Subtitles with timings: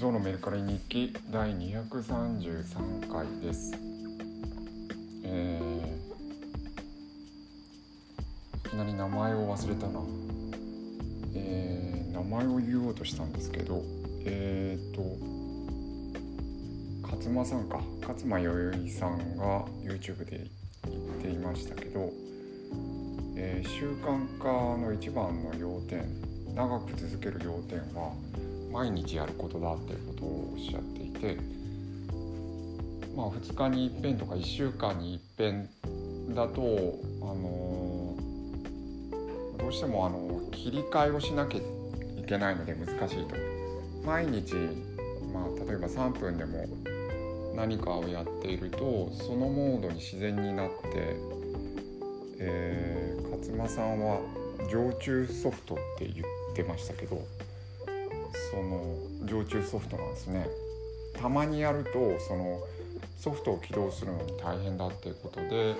[0.00, 3.74] ゾウのメルカリ日記第233回です。
[5.24, 10.00] えー、いきなり名前を忘れたな。
[11.34, 13.82] えー、名前を言おうとしたんですけど、
[14.24, 15.02] えーと、
[17.06, 20.46] 勝間さんか、勝間よいさんが YouTube で
[20.88, 22.10] 言っていましたけど、
[23.36, 26.06] えー習慣化の一番の要点、
[26.54, 28.14] 長く続ける要点は、
[28.72, 31.36] 毎日やることだっていうことをおっしゃっていて
[33.16, 35.68] まあ2日に一遍とか1週間に一遍
[36.34, 36.62] だと、
[37.22, 38.16] あの
[39.58, 43.34] どうしても、あの切り替えをしなきゃいけないので難しいと。
[44.06, 44.54] 毎日、
[45.32, 46.66] まあ、例えば3分でも
[47.56, 51.16] 何かをやっているとそのモードに自然になって、
[52.38, 54.20] えー勝間さんは
[54.70, 57.22] 常駐ソフトって言ってましたけど
[58.50, 60.48] その常駐ソフトなんですね。
[61.14, 62.60] たまにやるとその
[63.18, 65.74] ソフトを起動するのに大変だっていうことで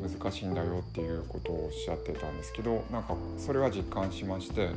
[0.00, 4.70] 難しいんだよっていうことをおっしゃってたんですけどなんかそれは実感しまして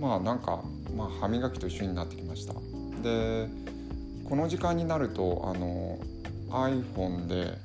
[0.00, 0.62] まあなんか、
[0.96, 2.54] まあ、歯磨きと一緒になってきました。
[3.02, 3.48] で
[4.28, 5.98] この時間になるとあの
[6.48, 7.58] iPhone で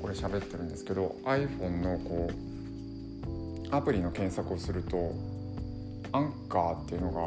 [0.00, 2.30] これ喋ってるんですけど iPhone のこ
[3.70, 5.12] うアプリの検索をすると
[6.14, 7.20] アンカーっていうのが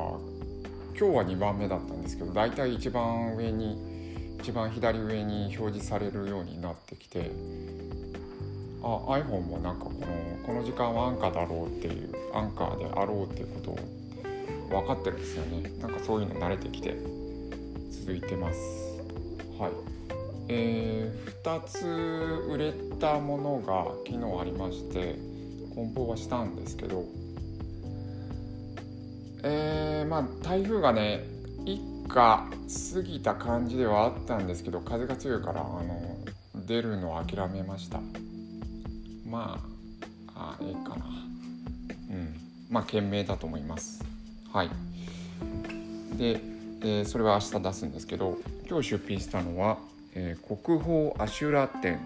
[0.97, 7.29] 今日は2番目だったんですけど大体一番上に一番左上に表示されるようになってきて
[8.81, 10.07] あ iPhone もなんかこの
[10.45, 15.69] この時間はアンカーだろうっていうアンカーであろうっていうことを分かってるんですよね。
[15.81, 16.95] なんかそういうの慣れてきて
[17.91, 18.59] 続いてます。
[19.59, 19.71] はい。
[20.47, 21.85] えー、2つ
[22.49, 25.15] 売れたものが昨日ありまして
[25.75, 27.03] 梱包はしたんですけど
[29.49, 31.23] えー、まあ台風がね
[31.65, 32.47] 一過
[32.93, 36.17] 過ぎた感じではあったんですけど風が強いからあの
[36.65, 37.99] 出るのを諦めました。
[39.25, 39.59] ま
[40.35, 41.05] ああええかな。
[42.09, 42.35] うん。
[42.69, 44.03] まあ賢明だと思います。
[44.51, 44.69] はい。
[46.17, 46.41] で、
[46.81, 48.37] えーそれは明日出すんですけど
[48.69, 49.77] 今日出品したのは、
[50.13, 51.99] えー国宝アシュラ展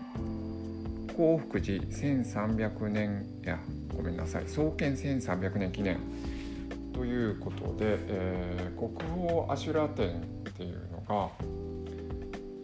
[1.15, 3.59] 興福寺1300年いや
[3.95, 4.47] ごめんなさい。
[4.47, 5.97] 創建1300年記念。
[7.11, 11.29] いうことで、えー国宝アシュラ展っていうのが、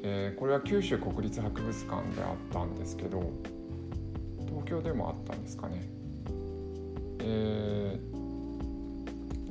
[0.04, 3.32] えーこれは九州国立博物館であったんですけど
[4.48, 5.88] 東京でもあったんですかね、
[7.20, 8.18] えー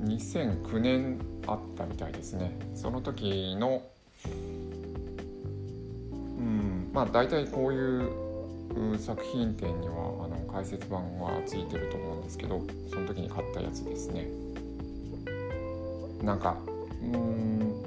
[0.06, 2.56] 2009年あったみたいですね。
[2.74, 3.82] その時の
[6.38, 14.45] うんまあ大体こういうう作品展にはあの解説版はついてると思うんですけどその時に買ったやつですね。
[16.26, 16.56] なんか
[17.02, 17.82] うん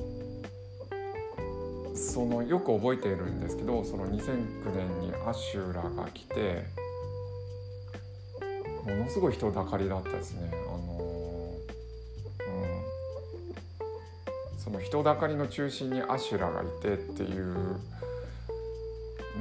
[1.93, 6.63] そのよく覚えているんですけどその2009年にアシュラが来て
[8.85, 10.51] ものすごい人だかりだったですね。
[10.51, 11.53] あの
[14.53, 14.59] うん。
[14.59, 17.75] その人だかりの中心にアシュラがいてっていう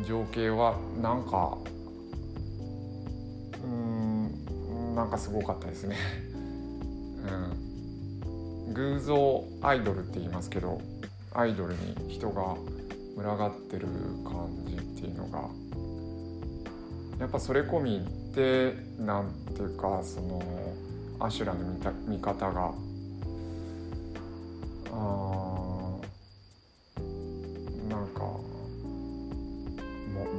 [0.06, 1.56] 情景はなんか
[3.62, 5.97] うんなんかすごかったですね。
[7.22, 7.78] うん、
[8.74, 10.80] 偶像アイドルって言いますけど
[11.34, 12.56] アイドルに人が
[13.16, 13.86] 群がってる
[14.24, 15.48] 感じっていうのが
[17.18, 20.42] やっぱそれ込みでなんていうかその
[21.18, 22.72] アシュラの見た見方が
[24.92, 25.98] あ
[27.88, 28.42] なんかも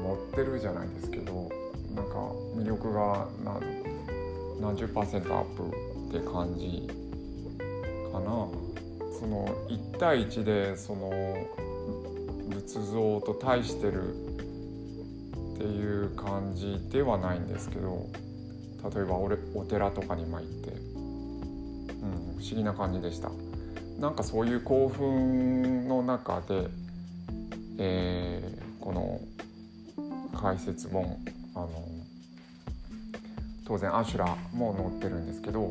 [0.03, 1.49] 持ってるじゃないですけど
[1.95, 2.13] なんか
[2.55, 3.59] 魅力が何
[4.61, 5.63] 何十パーセントアップ
[6.17, 6.89] って感じ
[8.11, 8.47] かな。
[9.19, 11.11] その1対1でその
[12.49, 18.07] 仏像と対してるっていう感じではないんですけど
[18.95, 20.77] 例えば俺お寺とかに参って、うん、
[22.39, 23.29] 不思議な感じでした。
[23.99, 26.69] なんかそういう興奮の中で、
[27.77, 29.19] えーこの
[30.35, 31.17] 解説本
[31.53, 31.69] あの
[33.67, 35.69] 当然アシュラも載ってるんですけど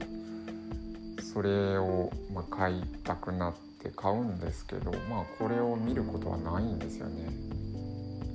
[1.38, 7.28] それを、まあ、買いたくなって買うんですけどまあこれを見ることはないんですよね、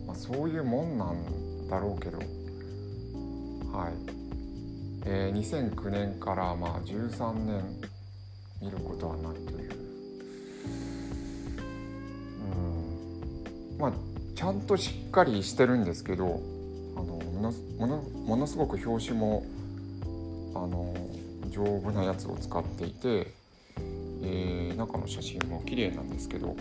[0.07, 2.19] まあ、そういうもんなんだろうけど。
[3.77, 3.93] はい、
[5.05, 7.61] えー2009年からまあ13年
[8.61, 9.71] 見ることはないという。
[13.71, 13.77] うん。
[13.79, 13.93] まあ
[14.33, 16.39] ちゃんとしっかりしてるんですけど
[16.95, 19.43] あのものものものすごく表紙も
[20.55, 20.93] あの
[21.49, 23.43] 丈夫なやつを使っていて
[24.25, 26.55] えー、中の写真も綺麗なんですけど。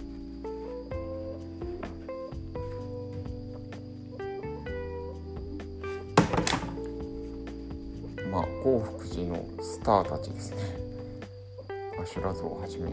[8.30, 10.56] まあ興福寺のスターたちですね。
[12.00, 12.90] 阿修羅像をはじめ。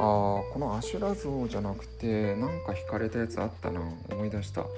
[0.00, 3.80] ーこのアシュラ像じゃなくてなんか惹かれたやつあったな。
[4.10, 4.62] 思い出した。
[4.62, 4.68] うん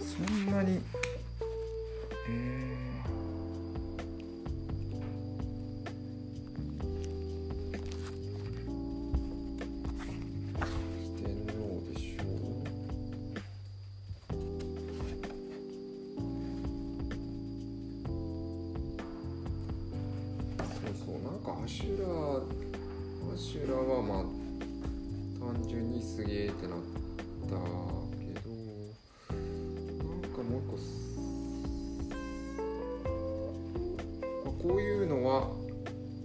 [0.00, 0.80] そんなに
[2.28, 2.76] えー、
[11.00, 11.26] 四天
[11.60, 12.20] 王でしょ
[20.58, 22.06] そうそうなんかアシュラ
[23.34, 24.22] アシュラはまあ
[25.38, 26.78] 単純にすげえってなっ
[27.42, 28.50] たけど
[30.04, 30.76] なんかもう一個、
[34.44, 35.50] まあ、こういうのは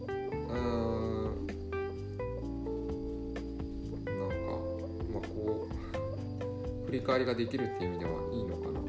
[0.07, 1.47] うん
[4.05, 4.35] なんか
[5.13, 5.67] まあこ
[6.83, 8.79] う振り返りができるっていう意味ではいいのかな。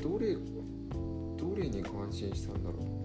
[0.00, 0.36] どれ
[1.36, 3.01] どれに感心したんだろう。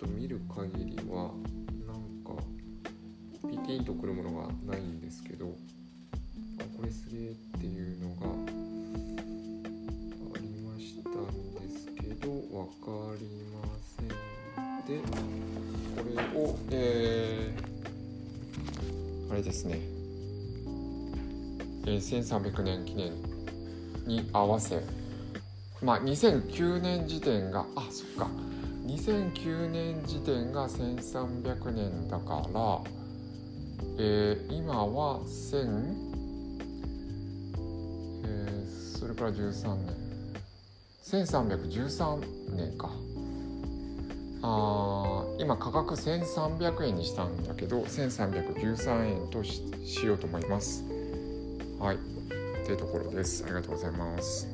[0.00, 1.30] と見る限りは
[1.86, 2.32] なんか
[3.50, 5.54] ピキンとくるものがないんですけど
[6.58, 8.26] あこれすげえっていうのが
[10.34, 11.12] ありましたん
[11.54, 13.60] ですけどわかりま
[13.98, 14.08] せん。
[14.86, 15.02] で
[15.94, 19.80] これをえー、あれですね、
[21.84, 23.12] えー、1300年記念
[24.06, 24.82] に合わせ。
[25.82, 28.49] まあ2009年時点があそっか。
[28.90, 32.80] 2009年時点が1300年だから、
[33.98, 35.94] えー今は1000、
[38.24, 39.94] えーそれから13年
[41.04, 42.90] 1313年か。
[44.42, 50.84] あ今価格1300円にしたんだけど1313円とししようと思います。
[51.78, 51.98] はい。
[52.64, 53.44] というところです。
[53.44, 54.48] ありがとうございます。